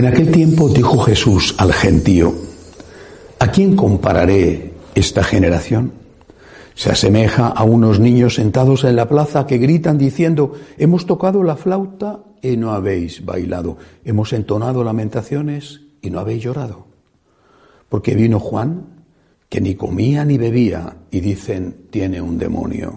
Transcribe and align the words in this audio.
En 0.00 0.06
aquel 0.06 0.32
tiempo 0.32 0.70
dijo 0.70 0.98
Jesús 1.00 1.54
al 1.58 1.74
gentío, 1.74 2.32
¿a 3.38 3.50
quién 3.50 3.76
compararé 3.76 4.72
esta 4.94 5.22
generación? 5.22 5.92
Se 6.74 6.90
asemeja 6.90 7.48
a 7.48 7.64
unos 7.64 8.00
niños 8.00 8.36
sentados 8.36 8.84
en 8.84 8.96
la 8.96 9.10
plaza 9.10 9.46
que 9.46 9.58
gritan 9.58 9.98
diciendo, 9.98 10.54
hemos 10.78 11.04
tocado 11.04 11.42
la 11.42 11.54
flauta 11.54 12.20
y 12.40 12.56
no 12.56 12.72
habéis 12.72 13.26
bailado, 13.26 13.76
hemos 14.02 14.32
entonado 14.32 14.82
lamentaciones 14.84 15.82
y 16.00 16.08
no 16.08 16.18
habéis 16.18 16.44
llorado. 16.44 16.86
Porque 17.90 18.14
vino 18.14 18.40
Juan, 18.40 19.04
que 19.50 19.60
ni 19.60 19.74
comía 19.74 20.24
ni 20.24 20.38
bebía, 20.38 20.96
y 21.10 21.20
dicen, 21.20 21.76
tiene 21.90 22.22
un 22.22 22.38
demonio. 22.38 22.94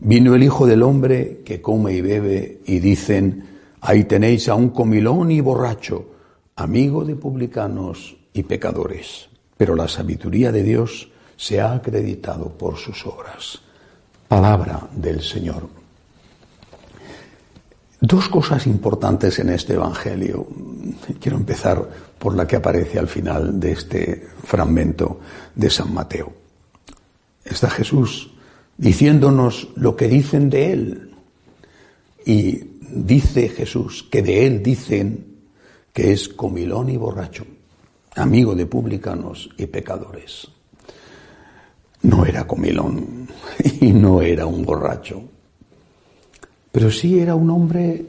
Vino 0.00 0.34
el 0.34 0.42
Hijo 0.42 0.66
del 0.66 0.82
Hombre, 0.82 1.40
que 1.42 1.62
come 1.62 1.94
y 1.94 2.02
bebe, 2.02 2.60
y 2.66 2.80
dicen, 2.80 3.44
Ahí 3.80 4.04
tenéis 4.04 4.48
a 4.48 4.54
un 4.54 4.70
comilón 4.70 5.30
y 5.30 5.40
borracho, 5.40 6.17
amigo 6.58 7.04
de 7.04 7.14
publicanos 7.14 8.16
y 8.32 8.42
pecadores. 8.42 9.28
Pero 9.56 9.74
la 9.74 9.86
sabiduría 9.86 10.50
de 10.50 10.62
Dios 10.62 11.08
se 11.36 11.60
ha 11.60 11.72
acreditado 11.72 12.48
por 12.50 12.76
sus 12.76 13.06
obras. 13.06 13.60
Palabra 14.26 14.88
del 14.92 15.22
Señor. 15.22 15.68
Dos 18.00 18.28
cosas 18.28 18.66
importantes 18.66 19.38
en 19.38 19.50
este 19.50 19.74
Evangelio. 19.74 20.46
Quiero 21.20 21.38
empezar 21.38 21.88
por 22.18 22.36
la 22.36 22.46
que 22.46 22.56
aparece 22.56 22.98
al 22.98 23.08
final 23.08 23.58
de 23.58 23.72
este 23.72 24.28
fragmento 24.44 25.20
de 25.54 25.70
San 25.70 25.94
Mateo. 25.94 26.32
Está 27.44 27.70
Jesús 27.70 28.32
diciéndonos 28.76 29.68
lo 29.76 29.96
que 29.96 30.08
dicen 30.08 30.50
de 30.50 30.72
Él 30.72 31.10
y 32.24 32.62
dice 32.90 33.48
Jesús 33.48 34.06
que 34.10 34.22
de 34.22 34.46
él 34.46 34.62
dicen 34.62 35.37
que 35.98 36.12
es 36.12 36.28
comilón 36.28 36.90
y 36.90 36.96
borracho, 36.96 37.44
amigo 38.14 38.54
de 38.54 38.66
publicanos 38.66 39.50
y 39.58 39.66
pecadores. 39.66 40.46
No 42.02 42.24
era 42.24 42.46
comilón 42.46 43.28
y 43.80 43.90
no 43.90 44.22
era 44.22 44.46
un 44.46 44.64
borracho, 44.64 45.20
pero 46.70 46.88
sí 46.88 47.18
era 47.18 47.34
un 47.34 47.50
hombre 47.50 48.06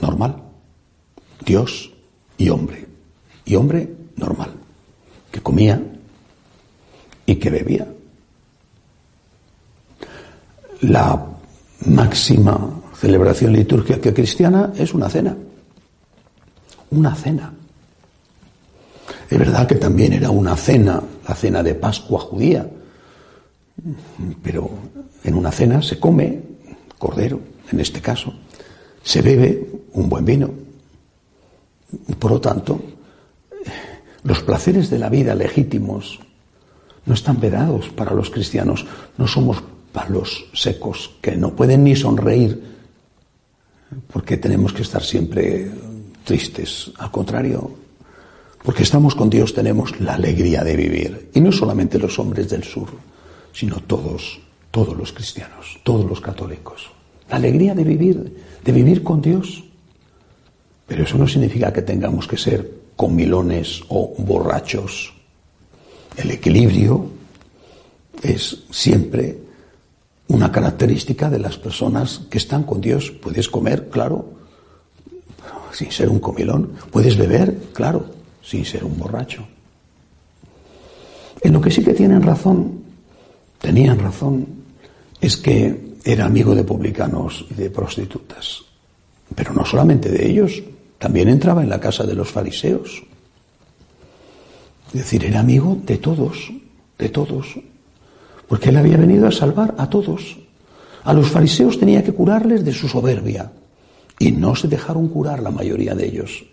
normal, 0.00 0.36
Dios 1.44 1.92
y 2.38 2.48
hombre, 2.48 2.86
y 3.44 3.56
hombre 3.56 3.92
normal, 4.14 4.52
que 5.32 5.40
comía 5.40 5.82
y 7.26 7.34
que 7.34 7.50
bebía. 7.50 7.88
La 10.82 11.26
máxima 11.86 12.70
celebración 12.94 13.52
litúrgica 13.52 14.14
cristiana 14.14 14.72
es 14.76 14.94
una 14.94 15.10
cena. 15.10 15.36
Una 16.90 17.14
cena. 17.14 17.52
Es 19.28 19.38
verdad 19.38 19.66
que 19.66 19.76
también 19.76 20.12
era 20.12 20.30
una 20.30 20.56
cena, 20.56 21.02
la 21.28 21.34
cena 21.34 21.62
de 21.62 21.74
Pascua 21.74 22.20
judía, 22.20 22.68
pero 24.42 24.70
en 25.24 25.34
una 25.34 25.52
cena 25.52 25.82
se 25.82 25.98
come 25.98 26.40
cordero, 26.98 27.40
en 27.70 27.80
este 27.80 28.00
caso, 28.00 28.34
se 29.02 29.22
bebe 29.22 29.66
un 29.92 30.08
buen 30.08 30.24
vino. 30.24 30.50
Por 32.18 32.32
lo 32.32 32.40
tanto, 32.40 32.80
los 34.24 34.42
placeres 34.42 34.90
de 34.90 34.98
la 34.98 35.08
vida 35.08 35.34
legítimos 35.34 36.20
no 37.06 37.14
están 37.14 37.40
vedados 37.40 37.88
para 37.88 38.14
los 38.14 38.30
cristianos, 38.30 38.84
no 39.16 39.26
somos 39.26 39.62
palos 39.92 40.46
secos 40.52 41.16
que 41.20 41.36
no 41.36 41.54
pueden 41.54 41.84
ni 41.84 41.96
sonreír 41.96 42.70
porque 44.12 44.36
tenemos 44.36 44.72
que 44.72 44.82
estar 44.82 45.02
siempre 45.02 45.70
tristes. 46.30 46.92
Al 46.98 47.10
contrario, 47.10 47.72
porque 48.62 48.84
estamos 48.84 49.16
con 49.16 49.28
Dios 49.28 49.52
tenemos 49.52 50.00
la 50.00 50.14
alegría 50.14 50.62
de 50.62 50.76
vivir. 50.76 51.30
Y 51.34 51.40
no 51.40 51.50
solamente 51.50 51.98
los 51.98 52.20
hombres 52.20 52.48
del 52.48 52.62
sur, 52.62 52.88
sino 53.52 53.80
todos, 53.80 54.38
todos 54.70 54.96
los 54.96 55.12
cristianos, 55.12 55.80
todos 55.82 56.08
los 56.08 56.20
católicos. 56.20 56.88
La 57.28 57.36
alegría 57.36 57.74
de 57.74 57.82
vivir, 57.82 58.44
de 58.62 58.72
vivir 58.72 59.02
con 59.02 59.20
Dios. 59.20 59.64
Pero 60.86 61.02
eso 61.02 61.18
no 61.18 61.26
significa 61.26 61.72
que 61.72 61.82
tengamos 61.82 62.28
que 62.28 62.36
ser 62.36 62.70
comilones 62.94 63.82
o 63.88 64.14
borrachos. 64.18 65.12
El 66.16 66.30
equilibrio 66.30 67.10
es 68.22 68.62
siempre 68.70 69.36
una 70.28 70.52
característica 70.52 71.28
de 71.28 71.40
las 71.40 71.58
personas 71.58 72.20
que 72.30 72.38
están 72.38 72.62
con 72.62 72.80
Dios. 72.80 73.10
Puedes 73.10 73.48
comer, 73.48 73.88
claro, 73.88 74.39
sin 75.72 75.90
ser 75.90 76.08
un 76.08 76.20
comilón. 76.20 76.72
Puedes 76.90 77.16
beber, 77.16 77.56
claro, 77.72 78.06
sin 78.42 78.64
ser 78.64 78.84
un 78.84 78.98
borracho. 78.98 79.46
En 81.42 81.52
lo 81.52 81.60
que 81.60 81.70
sí 81.70 81.82
que 81.82 81.94
tienen 81.94 82.22
razón, 82.22 82.82
tenían 83.58 83.98
razón, 83.98 84.46
es 85.20 85.36
que 85.36 85.96
era 86.04 86.26
amigo 86.26 86.54
de 86.54 86.64
publicanos 86.64 87.46
y 87.50 87.54
de 87.54 87.70
prostitutas. 87.70 88.62
Pero 89.34 89.52
no 89.52 89.64
solamente 89.64 90.10
de 90.10 90.28
ellos, 90.28 90.62
también 90.98 91.28
entraba 91.28 91.62
en 91.62 91.68
la 91.68 91.80
casa 91.80 92.04
de 92.04 92.14
los 92.14 92.30
fariseos. 92.30 93.02
Es 94.88 95.00
decir, 95.00 95.24
era 95.24 95.40
amigo 95.40 95.78
de 95.84 95.98
todos, 95.98 96.52
de 96.98 97.08
todos 97.08 97.58
porque 98.50 98.70
él 98.70 98.78
había 98.78 98.96
venido 98.96 99.28
a 99.28 99.30
salvar 99.30 99.76
a 99.78 99.88
todos. 99.88 100.36
A 101.04 101.14
los 101.14 101.30
fariseos 101.30 101.78
tenía 101.78 102.02
que 102.02 102.12
curarles 102.12 102.64
de 102.64 102.72
su 102.72 102.88
soberbia, 102.88 103.52
y 104.20 104.30
no 104.30 104.54
se 104.54 104.68
dejaron 104.68 105.08
curar 105.08 105.42
la 105.42 105.50
mayoría 105.50 105.96
de 105.96 106.06
ellos. 106.06 106.44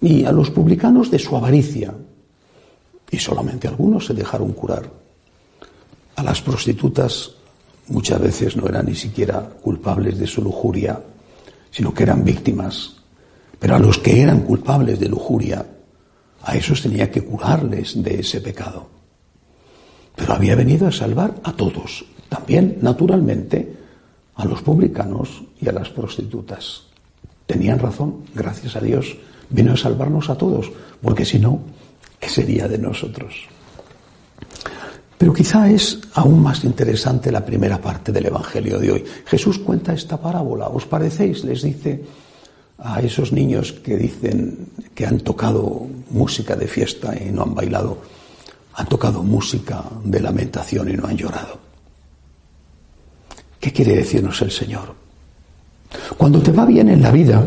Y 0.00 0.24
a 0.24 0.30
los 0.30 0.50
publicanos 0.50 1.10
de 1.10 1.18
su 1.18 1.36
avaricia, 1.36 1.92
y 3.10 3.18
solamente 3.18 3.66
algunos 3.66 4.06
se 4.06 4.14
dejaron 4.14 4.52
curar. 4.52 4.88
A 6.14 6.22
las 6.22 6.40
prostitutas 6.40 7.32
muchas 7.88 8.20
veces 8.20 8.56
no 8.56 8.68
eran 8.68 8.86
ni 8.86 8.94
siquiera 8.94 9.40
culpables 9.40 10.16
de 10.16 10.28
su 10.28 10.40
lujuria, 10.40 11.02
sino 11.72 11.92
que 11.92 12.04
eran 12.04 12.22
víctimas. 12.22 12.94
Pero 13.58 13.74
a 13.74 13.80
los 13.80 13.98
que 13.98 14.22
eran 14.22 14.42
culpables 14.42 15.00
de 15.00 15.08
lujuria, 15.08 15.66
a 16.42 16.56
esos 16.56 16.80
tenía 16.80 17.10
que 17.10 17.24
curarles 17.24 18.00
de 18.00 18.20
ese 18.20 18.40
pecado 18.40 18.98
pero 20.18 20.34
había 20.34 20.56
venido 20.56 20.88
a 20.88 20.92
salvar 20.92 21.36
a 21.44 21.52
todos, 21.52 22.04
también, 22.28 22.78
naturalmente, 22.82 23.76
a 24.38 24.44
los 24.46 24.62
publicanos 24.62 25.42
y 25.60 25.68
a 25.68 25.72
las 25.72 25.90
prostitutas. 25.90 26.84
Tenían 27.44 27.78
razón, 27.78 28.24
gracias 28.34 28.76
a 28.76 28.80
Dios, 28.80 29.18
vino 29.50 29.74
a 29.74 29.76
salvarnos 29.76 30.30
a 30.30 30.38
todos, 30.38 30.72
porque 31.02 31.26
si 31.26 31.38
no, 31.38 31.60
¿qué 32.18 32.30
sería 32.30 32.66
de 32.66 32.78
nosotros? 32.78 33.34
Pero 35.18 35.34
quizá 35.34 35.68
es 35.68 36.00
aún 36.14 36.42
más 36.42 36.64
interesante 36.64 37.30
la 37.30 37.44
primera 37.44 37.80
parte 37.80 38.12
del 38.12 38.26
Evangelio 38.26 38.78
de 38.78 38.92
hoy. 38.92 39.04
Jesús 39.26 39.58
cuenta 39.58 39.92
esta 39.92 40.16
parábola. 40.16 40.68
¿Os 40.68 40.86
parecéis? 40.86 41.44
Les 41.44 41.60
dice 41.62 42.04
a 42.78 43.00
esos 43.00 43.32
niños 43.32 43.72
que 43.72 43.96
dicen 43.96 44.68
que 44.94 45.04
han 45.04 45.20
tocado 45.20 45.86
música 46.10 46.54
de 46.54 46.68
fiesta 46.68 47.12
y 47.20 47.30
no 47.30 47.42
han 47.42 47.54
bailado 47.54 47.98
han 48.78 48.86
tocado 48.86 49.24
música 49.24 49.82
de 50.04 50.20
lamentación 50.20 50.88
y 50.88 50.92
no 50.92 51.08
han 51.08 51.16
llorado. 51.16 51.67
¿Qué 53.60 53.72
quiere 53.72 53.96
decirnos 53.96 54.40
el 54.42 54.50
Señor? 54.50 54.94
Cuando 56.16 56.40
te 56.40 56.52
va 56.52 56.64
bien 56.64 56.88
en 56.88 57.02
la 57.02 57.10
vida, 57.10 57.44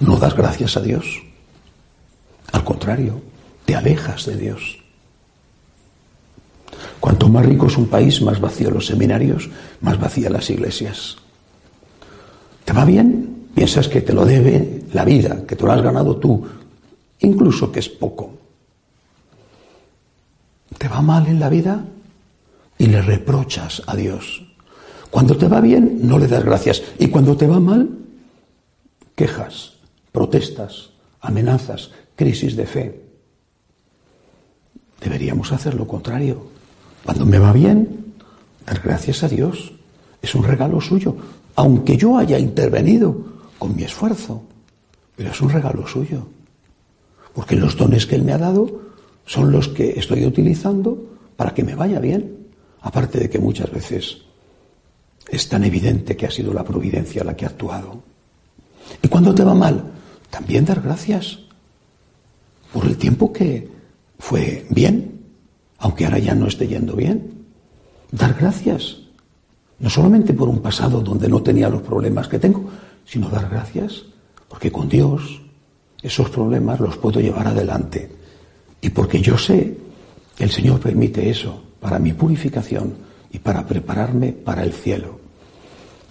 no 0.00 0.16
das 0.16 0.34
gracias 0.34 0.76
a 0.76 0.80
Dios. 0.80 1.22
Al 2.52 2.64
contrario, 2.64 3.20
te 3.64 3.74
alejas 3.74 4.26
de 4.26 4.36
Dios. 4.36 4.78
Cuanto 7.00 7.28
más 7.28 7.46
rico 7.46 7.66
es 7.66 7.76
un 7.76 7.86
país, 7.86 8.20
más 8.22 8.40
vacío 8.40 8.70
los 8.70 8.86
seminarios, 8.86 9.48
más 9.80 9.98
vacías 9.98 10.30
las 10.30 10.50
iglesias. 10.50 11.16
¿Te 12.64 12.72
va 12.72 12.84
bien? 12.84 13.48
Piensas 13.54 13.88
que 13.88 14.02
te 14.02 14.12
lo 14.12 14.24
debe 14.24 14.84
la 14.92 15.04
vida, 15.04 15.44
que 15.46 15.56
te 15.56 15.64
lo 15.64 15.72
has 15.72 15.82
ganado 15.82 16.16
tú, 16.16 16.46
incluso 17.20 17.70
que 17.70 17.80
es 17.80 17.88
poco 17.88 18.42
te 20.82 20.88
va 20.88 21.00
mal 21.00 21.28
en 21.28 21.38
la 21.38 21.48
vida 21.48 21.84
y 22.82 22.86
le 22.86 23.00
reprochas 23.00 23.80
a 23.86 23.94
Dios. 23.94 24.42
Cuando 25.08 25.36
te 25.36 25.46
va 25.46 25.60
bien, 25.60 26.00
no 26.02 26.18
le 26.18 26.26
das 26.26 26.44
gracias. 26.44 26.82
Y 26.98 27.06
cuando 27.06 27.36
te 27.36 27.46
va 27.46 27.60
mal, 27.60 27.88
quejas, 29.14 29.74
protestas, 30.10 30.90
amenazas, 31.20 31.92
crisis 32.16 32.56
de 32.56 32.66
fe. 32.66 33.00
Deberíamos 35.00 35.52
hacer 35.52 35.74
lo 35.74 35.86
contrario. 35.86 36.44
Cuando 37.04 37.24
me 37.24 37.38
va 37.38 37.52
bien, 37.52 38.14
dar 38.66 38.80
gracias 38.80 39.22
a 39.22 39.28
Dios. 39.28 39.70
Es 40.20 40.34
un 40.34 40.42
regalo 40.42 40.80
suyo, 40.80 41.14
aunque 41.54 41.96
yo 41.96 42.18
haya 42.18 42.36
intervenido 42.36 43.16
con 43.60 43.76
mi 43.76 43.84
esfuerzo. 43.84 44.42
Pero 45.14 45.30
es 45.30 45.40
un 45.40 45.50
regalo 45.50 45.86
suyo. 45.86 46.26
Porque 47.32 47.54
los 47.54 47.76
dones 47.76 48.06
que 48.06 48.16
Él 48.16 48.24
me 48.24 48.32
ha 48.32 48.38
dado 48.38 48.80
son 49.24 49.52
los 49.52 49.68
que 49.68 49.90
estoy 50.00 50.26
utilizando 50.26 50.98
para 51.36 51.54
que 51.54 51.62
me 51.62 51.76
vaya 51.76 52.00
bien. 52.00 52.41
Aparte 52.82 53.18
de 53.18 53.30
que 53.30 53.38
muchas 53.38 53.70
veces 53.70 54.18
es 55.28 55.48
tan 55.48 55.64
evidente 55.64 56.16
que 56.16 56.26
ha 56.26 56.30
sido 56.30 56.52
la 56.52 56.64
providencia 56.64 57.24
la 57.24 57.34
que 57.34 57.44
ha 57.44 57.48
actuado. 57.48 58.02
Y 59.02 59.08
cuando 59.08 59.34
te 59.34 59.44
va 59.44 59.54
mal, 59.54 59.82
también 60.30 60.64
dar 60.64 60.82
gracias 60.82 61.38
por 62.72 62.84
el 62.86 62.96
tiempo 62.96 63.32
que 63.32 63.68
fue 64.18 64.66
bien, 64.70 65.20
aunque 65.78 66.04
ahora 66.04 66.18
ya 66.18 66.34
no 66.34 66.46
esté 66.46 66.66
yendo 66.66 66.94
bien. 66.96 67.46
Dar 68.10 68.34
gracias, 68.34 68.98
no 69.78 69.88
solamente 69.88 70.34
por 70.34 70.48
un 70.48 70.60
pasado 70.60 71.00
donde 71.00 71.28
no 71.28 71.42
tenía 71.42 71.68
los 71.68 71.82
problemas 71.82 72.28
que 72.28 72.38
tengo, 72.38 72.68
sino 73.04 73.28
dar 73.28 73.48
gracias 73.48 74.02
porque 74.48 74.70
con 74.70 74.88
Dios 74.88 75.40
esos 76.02 76.28
problemas 76.28 76.80
los 76.80 76.98
puedo 76.98 77.20
llevar 77.20 77.46
adelante. 77.46 78.10
Y 78.80 78.90
porque 78.90 79.20
yo 79.20 79.38
sé 79.38 79.78
que 80.36 80.44
el 80.44 80.50
Señor 80.50 80.80
permite 80.80 81.30
eso 81.30 81.71
para 81.82 81.98
mi 81.98 82.12
purificación 82.12 82.94
y 83.32 83.40
para 83.40 83.66
prepararme 83.66 84.32
para 84.32 84.62
el 84.62 84.72
cielo. 84.72 85.20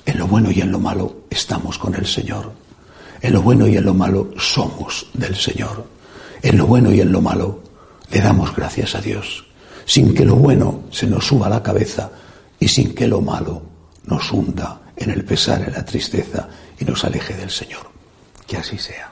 En 0.06 0.20
lo 0.20 0.28
bueno 0.28 0.52
y 0.52 0.60
en 0.60 0.72
lo 0.72 0.80
malo 0.80 1.22
estamos 1.30 1.78
con 1.78 1.96
el 1.96 2.06
Señor. 2.06 2.52
En 3.22 3.34
lo 3.34 3.42
bueno 3.42 3.68
y 3.68 3.78
en 3.78 3.86
lo 3.86 3.94
malo 3.94 4.32
somos 4.38 5.08
del 5.14 5.36
Señor. 5.36 5.86
En 6.42 6.58
lo 6.58 6.68
bueno 6.68 6.92
y 6.92 7.00
en 7.00 7.12
lo 7.12 7.22
malo 7.22 7.64
le 8.12 8.20
damos 8.20 8.54
gracias 8.54 8.96
a 8.96 9.02
Dios, 9.02 9.46
sin 9.86 10.14
que 10.14 10.26
lo 10.26 10.36
bueno 10.36 10.84
se 10.92 11.08
nos 11.08 11.26
suba 11.26 11.48
a 11.48 11.52
la 11.52 11.64
cabeza 11.64 12.12
y 12.60 12.68
sin 12.68 12.94
que 12.94 13.08
lo 13.08 13.22
malo 13.22 13.62
nos 14.06 14.30
hunda 14.34 14.82
en 14.98 15.12
el 15.12 15.24
pesar, 15.24 15.62
en 15.62 15.74
la 15.74 15.86
tristeza 15.86 16.50
y 16.78 16.84
nos 16.84 17.06
aleje 17.06 17.34
del 17.36 17.50
Señor. 17.50 17.90
Que 18.46 18.58
así 18.58 18.78
sea. 18.78 19.11